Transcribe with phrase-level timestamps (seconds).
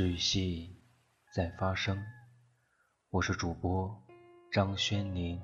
[0.00, 0.74] 治愈系
[1.30, 2.02] 在发生，
[3.10, 3.94] 我是主播
[4.50, 5.38] 张轩宁。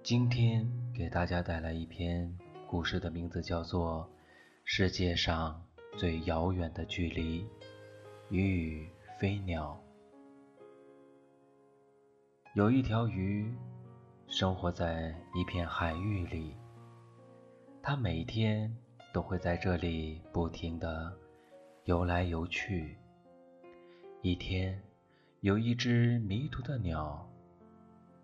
[0.00, 0.64] 今天
[0.94, 4.08] 给大家带来一篇故事，的名字叫做
[4.62, 5.60] 《世界上
[5.98, 7.42] 最遥远的距离》。
[8.30, 9.76] 鱼与飞鸟。
[12.54, 13.52] 有一条鱼
[14.28, 16.56] 生活在一片海域里，
[17.82, 18.72] 它每天
[19.12, 21.12] 都会在这里不停地
[21.86, 22.96] 游来游去。
[24.24, 24.80] 一天，
[25.40, 27.28] 有一只迷途的鸟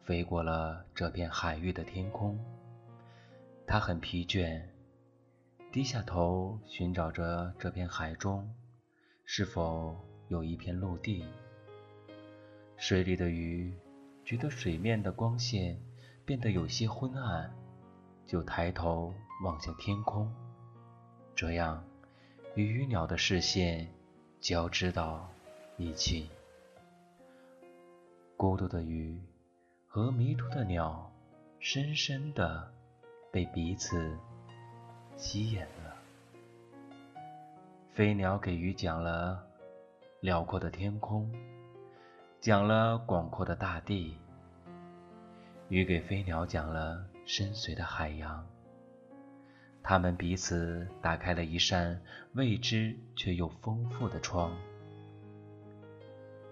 [0.05, 2.39] 飞过了这片海域的天空。
[3.67, 4.63] 它很疲倦，
[5.73, 8.49] 低下头寻找着这片海中
[9.25, 9.99] 是否
[10.29, 11.25] 有一片陆地。
[12.77, 13.75] 水里的鱼
[14.25, 15.83] 觉得水面的光线
[16.25, 17.53] 变得有些昏暗，
[18.25, 19.13] 就抬头
[19.43, 20.33] 望向天空。
[21.35, 21.85] 这样，
[22.55, 23.93] 鱼与鸟的视线
[24.41, 25.29] 交织到。
[25.81, 26.29] 一起，
[28.37, 29.17] 孤独的鱼
[29.87, 31.09] 和迷途的鸟，
[31.61, 32.69] 深深的
[33.31, 34.19] 被彼此
[35.17, 35.97] 吸引了。
[37.93, 39.47] 飞鸟给鱼讲了
[40.21, 41.33] 辽阔的天空，
[42.41, 44.17] 讲了广阔的大地；
[45.69, 48.45] 鱼给飞鸟讲了深邃的海洋。
[49.81, 54.53] 他们彼此打开了一扇未知却又丰富的窗。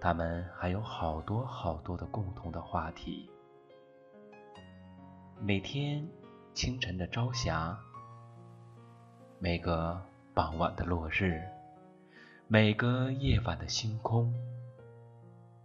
[0.00, 3.30] 他们还有好多好多的共同的话题。
[5.40, 6.06] 每天
[6.54, 7.78] 清晨的朝霞，
[9.38, 10.00] 每个
[10.34, 11.42] 傍晚的落日，
[12.46, 14.32] 每个夜晚的星空，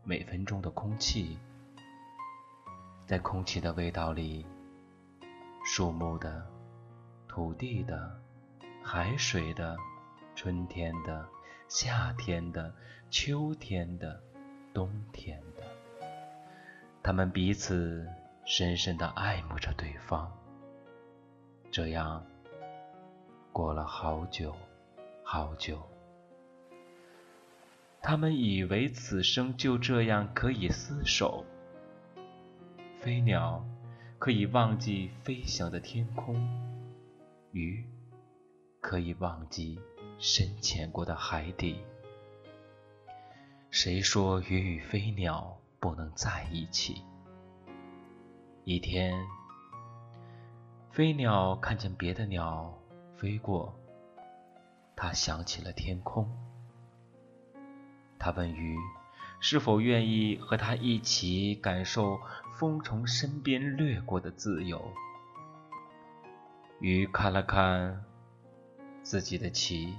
[0.04, 1.38] 每分钟的空气，
[3.06, 4.46] 在空气的味道里，
[5.64, 6.46] 树木的、
[7.28, 8.20] 土地的、
[8.84, 9.78] 海水的、
[10.36, 11.28] 春天的。
[11.74, 12.76] 夏天的，
[13.10, 14.22] 秋天的，
[14.74, 15.64] 冬天的，
[17.02, 18.06] 他们彼此
[18.44, 20.30] 深深的爱慕着对方。
[21.72, 22.26] 这样
[23.54, 24.54] 过了好久
[25.24, 25.82] 好久，
[28.02, 31.46] 他们以为此生就这样可以厮守。
[33.00, 33.66] 飞鸟
[34.20, 36.36] 可以忘记飞翔的天空，
[37.54, 37.86] 鱼
[38.82, 39.80] 可以忘记。
[40.24, 41.84] 深潜过的海底，
[43.72, 47.02] 谁说鱼与飞鸟不能在一起？
[48.64, 49.20] 一天，
[50.92, 52.72] 飞鸟看见别的鸟
[53.18, 53.74] 飞过，
[54.96, 56.30] 它想起了天空。
[58.20, 58.78] 它问鱼
[59.40, 62.20] 是否愿意和它一起感受
[62.60, 64.94] 风从身边掠过的自由。
[66.80, 68.06] 鱼看了看
[69.02, 69.96] 自己的鳍。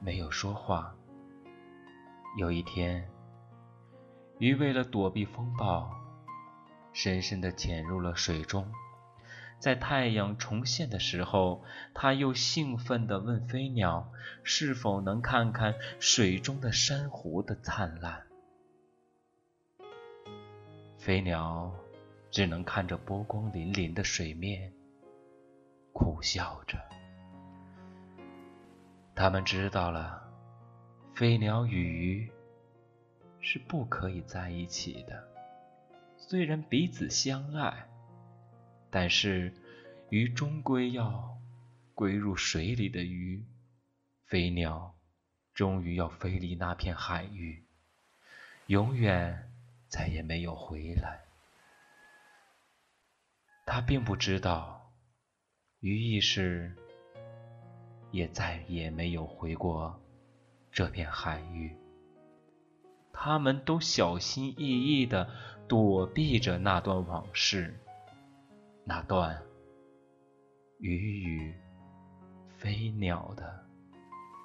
[0.00, 0.94] 没有说话。
[2.38, 3.08] 有一天，
[4.38, 5.94] 鱼为了躲避风暴，
[6.92, 8.72] 深深地潜入了水中。
[9.58, 11.62] 在太阳重现的时候，
[11.92, 14.10] 他又兴奋地问飞鸟
[14.42, 18.26] ：“是否能看看水中的珊瑚的灿烂？”
[20.96, 21.74] 飞鸟
[22.30, 24.72] 只能看着波光粼粼的水面，
[25.92, 26.78] 苦笑着。
[29.20, 30.32] 他们知道了，
[31.14, 32.32] 飞鸟与鱼
[33.38, 35.28] 是不可以在一起的。
[36.16, 37.86] 虽然彼此相爱，
[38.88, 39.52] 但是
[40.08, 41.38] 鱼终归要
[41.94, 43.44] 归入水里的鱼，
[44.24, 44.96] 飞鸟
[45.52, 47.62] 终于要飞离那片海域，
[48.68, 49.52] 永远
[49.86, 51.20] 再也没有回来。
[53.66, 54.90] 他并不知道，
[55.80, 56.74] 鱼亦是。
[58.10, 60.00] 也再也没有回过
[60.70, 61.76] 这片海域。
[63.12, 65.28] 他们都小心翼翼地
[65.68, 67.78] 躲避着那段往事，
[68.84, 69.42] 那段
[70.78, 71.54] 鱼与
[72.56, 73.66] 飞鸟的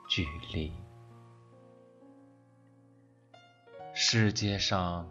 [0.09, 0.73] 距离。
[3.93, 5.09] 世界上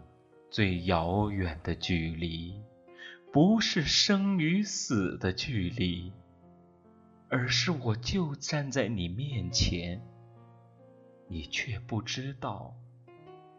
[0.51, 2.61] 最遥远的距离，
[3.33, 6.13] 不是生与死的距离。
[7.29, 10.01] 而是我就站在你面前，
[11.27, 12.75] 你却不知道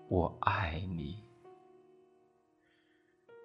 [0.08, 1.24] 我爱你。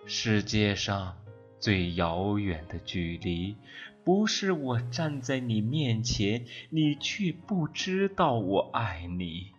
[0.06, 1.18] 世界上
[1.60, 3.56] 最遥远的距离，
[4.04, 9.52] 不是我站在你面前，你却不知道我爱你，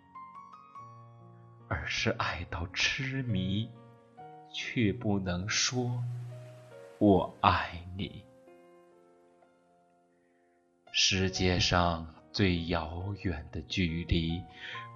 [1.68, 3.68] 而是爱到痴迷，
[4.52, 6.02] 却不能说
[6.98, 8.24] 我爱你。
[11.14, 14.40] 世界上最遥远的距离，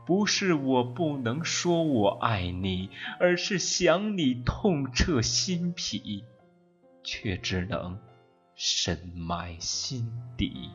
[0.06, 2.88] 不是我不能说我爱你，
[3.20, 6.24] 而是想你痛彻心脾，
[7.04, 7.98] 却只能
[8.54, 10.70] 深埋心底。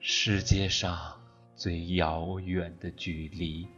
[0.00, 1.20] 世界上
[1.54, 3.68] 最遥远的距离，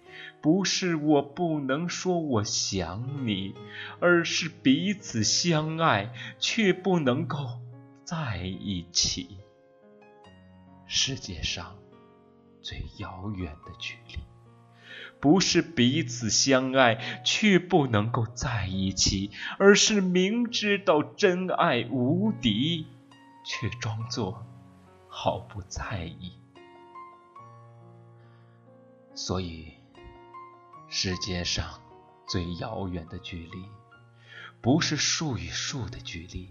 [0.41, 3.55] 不是我不能说我想你，
[4.01, 7.61] 而是彼此相爱却不能够
[8.05, 9.39] 在一起。
[10.87, 11.77] 世界上
[12.63, 14.19] 最遥远的距离，
[15.21, 22.87] 不是彼此相爱却不能够在一起，而是明知道真爱无敌，
[23.45, 24.47] 却装作。
[25.17, 26.33] 毫不在意，
[29.15, 29.75] 所以
[30.89, 31.81] 世界上
[32.27, 33.65] 最遥远的距离，
[34.61, 36.51] 不是树与树的距离，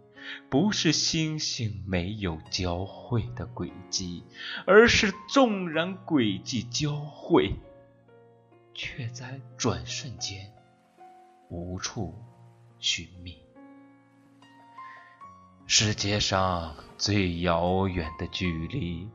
[0.49, 4.23] 不是星星没有交汇的轨迹，
[4.65, 7.55] 而是纵然轨迹交汇，
[8.73, 10.51] 却在转瞬间。
[11.49, 12.15] 无处
[12.79, 13.37] 寻觅。
[15.67, 19.09] 世界上最遥远的距离，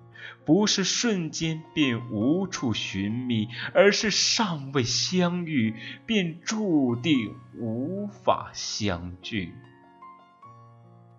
[0.44, 5.74] 不是瞬间便无处寻觅，而是尚未相遇
[6.04, 9.54] 便注定无法相聚。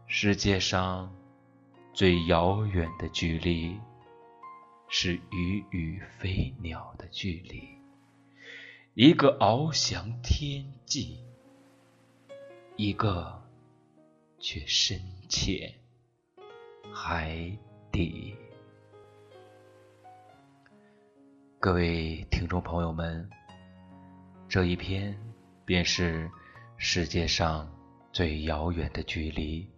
[0.10, 1.14] 世界上
[1.94, 3.78] 最遥远的距离，
[4.88, 7.68] 是鱼与飞鸟的距离。
[8.94, 11.20] 一个翱翔天际，
[12.78, 13.44] 一个
[14.40, 15.74] 却深潜
[16.90, 17.52] 海
[17.92, 18.34] 底。
[21.60, 23.30] 各位听众朋友们，
[24.48, 25.20] 这一篇
[25.66, 26.32] 便是
[26.78, 27.70] 世界上
[28.14, 29.70] 最遥远的距离——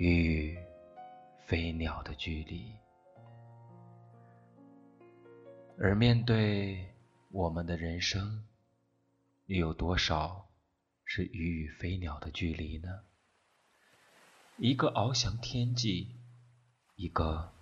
[0.00, 0.58] 与
[1.46, 2.72] 飞鸟的距离。
[5.78, 6.88] 而面对。
[7.32, 8.44] 我们的人生
[9.46, 10.48] 又有多少
[11.04, 13.04] 是鱼与飞鸟的距离呢？
[14.56, 16.16] 一个翱翔天际，
[16.96, 17.52] 一个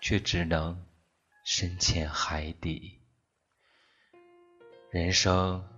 [0.00, 0.86] 却只能
[1.42, 3.00] 深潜海底。
[4.90, 5.68] 人生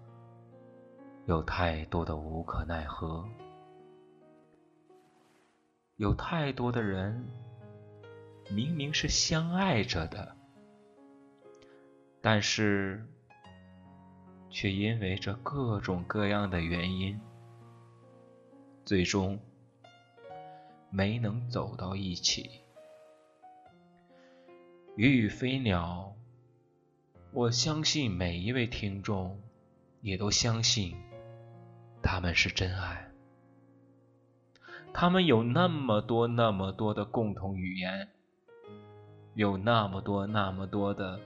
[1.24, 3.26] 有太多的无可奈何，
[5.98, 7.28] 有太多的人
[8.48, 10.36] 明明是相爱着的。
[12.20, 13.04] 但是，
[14.48, 17.20] 却因为这各种各样的原因，
[18.84, 19.40] 最终
[20.88, 22.48] 没能走到一起。
[24.94, 26.14] 鱼与飞鸟，
[27.32, 29.40] 我相信每一位听众
[30.00, 30.96] 也都相信
[32.00, 33.07] 他们是真爱，
[34.92, 38.08] 他们有那么多那么多的共同语言，
[39.34, 41.20] 有那么多那么多的。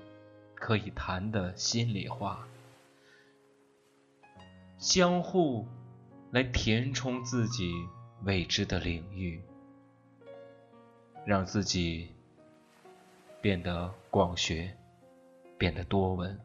[0.54, 2.46] 可以谈的心里话，
[4.78, 5.66] 相互
[6.30, 7.72] 来填充自己
[8.22, 9.42] 未知的领域，
[11.24, 12.10] 让自己
[13.40, 14.76] 变得广学，
[15.58, 16.38] 变得多闻，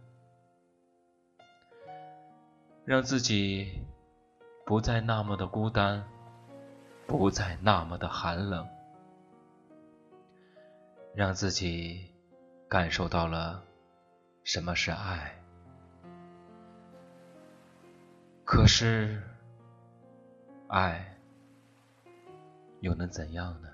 [2.86, 3.84] 让自己
[4.66, 6.04] 不再那么的孤单，
[7.08, 8.68] 不再那么的寒冷，
[11.16, 12.12] 让自己
[12.68, 13.64] 感受到了。
[14.44, 15.42] 什么是爱？
[18.46, 19.22] 可是，
[20.68, 21.18] 爱
[22.80, 23.68] 又能怎样呢？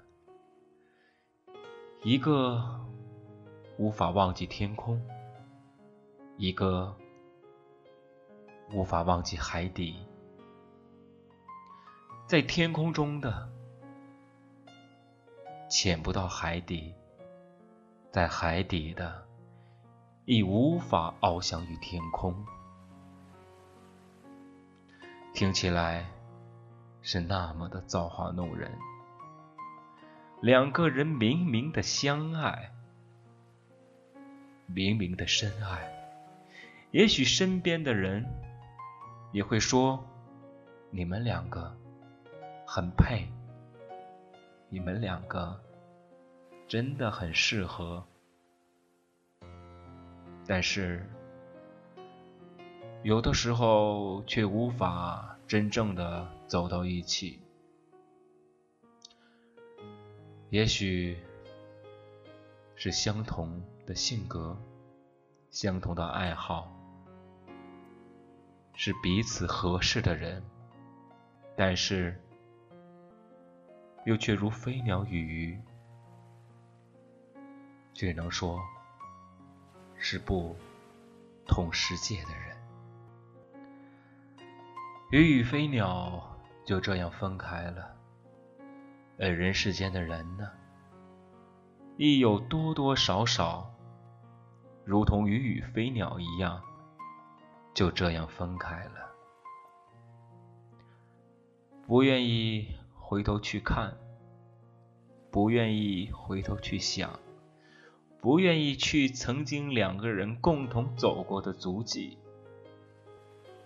[2.02, 2.80] 一个
[3.78, 5.00] 无法忘记天空，
[6.38, 6.96] 一个
[8.72, 10.08] 无法忘记海底。
[12.34, 13.48] 在天空中的，
[15.70, 16.92] 潜不到海底；
[18.10, 19.24] 在海底的。
[20.26, 22.36] 已无法翱翔于天空，
[25.32, 26.10] 听起来
[27.04, 28.72] 是那么的造化弄人。
[30.42, 32.72] 两个人明明的相爱，
[34.66, 35.88] 明明的深爱，
[36.90, 38.26] 也许身边的人
[39.32, 40.04] 也会说，
[40.90, 41.78] 你们两个
[42.76, 43.28] 很配，
[44.68, 45.62] 你们两个
[46.68, 48.04] 真的很适合。
[50.48, 51.08] 但是
[53.04, 57.40] 有的时候却无法真正的走到一起。
[60.50, 61.20] 也许
[62.74, 64.58] 是相同的性格，
[65.52, 66.76] 相同的爱好，
[68.74, 70.42] 是彼此合适的人，
[71.56, 72.20] 但是
[74.06, 75.62] 又却如飞鸟与鱼，
[77.94, 78.62] 只能说
[79.96, 80.56] 是不
[81.46, 82.58] 同世界的人。
[85.12, 87.96] 鱼与飞鸟就这样分开了。
[89.20, 90.50] 而人世间的人呢，
[91.98, 93.72] 亦有多多少少，
[94.84, 96.62] 如同鱼与飞鸟一样，
[97.76, 99.10] 就这样分开了。
[101.86, 102.76] 不愿意
[103.14, 103.96] 回头去看，
[105.30, 107.20] 不愿意回头去想，
[108.20, 112.18] 不愿意去曾经两个人共同走过的足迹，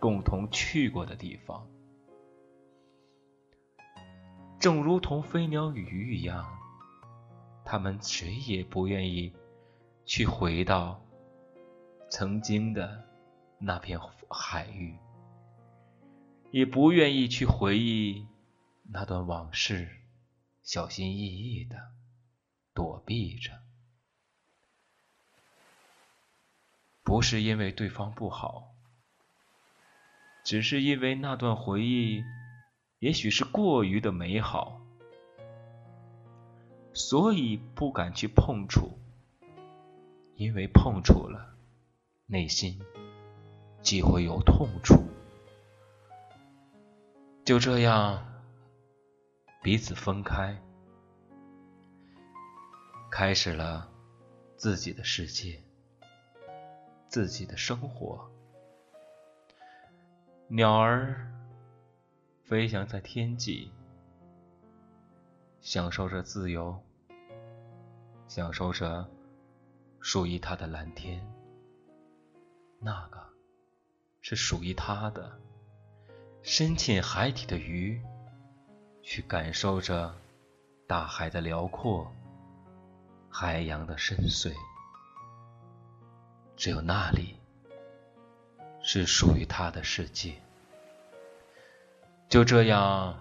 [0.01, 1.65] 共同去过的地方。
[4.59, 6.45] 正如同飞鸟与鱼一样，
[7.63, 9.31] 他们谁也不愿意
[10.03, 11.01] 去回到
[12.09, 13.01] 曾经的
[13.59, 14.97] 那片海域，
[16.51, 18.26] 也不愿意去回忆
[18.89, 19.89] 那段往事，
[20.63, 21.91] 小心翼翼的
[22.73, 23.51] 躲避着。
[27.03, 28.75] 不是因为对方不好，
[30.43, 32.23] 只是因为那段回忆。
[32.99, 34.81] 也许是过于的美好，
[36.93, 38.97] 所以不敢去碰触，
[40.35, 41.55] 因为碰触了，
[42.25, 42.81] 内心
[43.83, 44.95] 即会有痛楚。
[47.45, 48.36] 就这样，
[49.61, 50.61] 彼此分开，
[53.11, 53.89] 开始了
[54.55, 55.61] 自己的世界，
[57.07, 58.29] 自己的生活。
[60.47, 61.33] 鸟儿。
[62.43, 63.69] 飞翔在天际，
[65.59, 66.81] 享受着自由，
[68.29, 69.05] 享受着
[69.99, 71.21] 属于它的蓝天。
[72.79, 73.21] 那个
[74.21, 75.37] 是属于它的。
[76.41, 78.01] 深潜海底的鱼，
[79.09, 80.13] 去感受着
[80.85, 82.11] 大海的辽阔，
[83.29, 84.53] 海洋的深邃。
[86.57, 87.39] 只有那里
[88.81, 90.35] 是属于他的世界。
[92.27, 93.17] 就这样，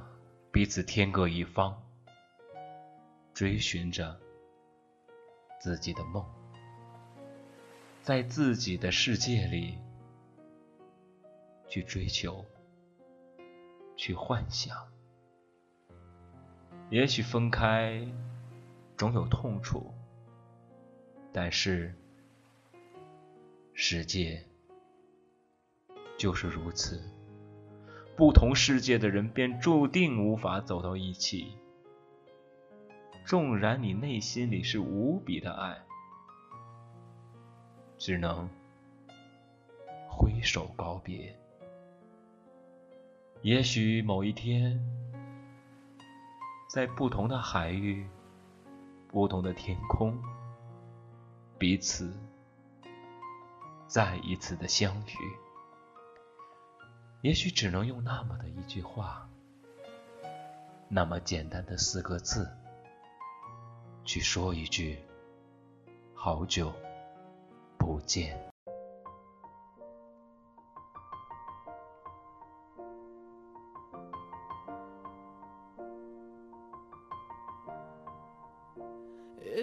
[0.51, 1.81] 彼此天各一方，
[3.33, 4.19] 追寻着
[5.61, 6.27] 自己的梦，
[8.03, 9.79] 在自己的世界里
[11.69, 12.45] 去追求、
[13.97, 14.77] 去幻想。
[16.89, 18.07] 也许分开
[18.97, 19.93] 总有痛楚，
[21.33, 21.93] 但是
[23.75, 24.45] 世界
[26.17, 27.03] 就是如此。
[28.17, 31.53] 不同世界的人便注定无法走到一起。
[33.25, 35.77] 纵然你内心里是无比的爱，
[37.99, 38.49] 只能
[40.09, 41.37] 挥手告别。
[43.43, 44.81] 也许某一天，
[46.69, 48.07] 在不同的海域、
[49.09, 50.21] 不同的天空，
[51.59, 52.13] 彼此
[53.87, 55.15] 再一次的相遇。
[57.23, 59.29] 也许只能用那么的一句话，
[60.89, 62.51] 那么简单的四个字，
[64.05, 64.99] 去说一句
[66.15, 66.73] “好久
[67.79, 68.39] 不见”。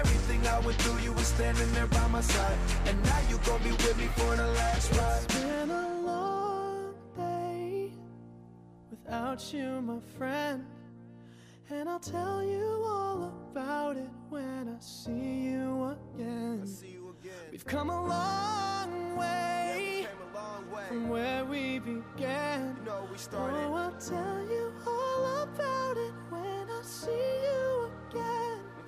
[0.00, 2.58] Everything I went through, you were standing there by my side.
[2.86, 5.22] And now you gon' be with me for the last ride.
[5.24, 7.92] It's been a long day
[8.90, 10.64] without you, my friend.
[11.70, 15.12] And I'll tell you all about it when I see
[15.50, 16.66] you again.
[16.66, 17.32] See you again.
[17.50, 20.84] We've come a long way Came a long way.
[20.88, 22.76] from where we began.
[22.80, 23.56] You know we started.
[23.56, 27.82] Oh, I'll tell you all about it when I see you again.
[27.82, 27.83] Let me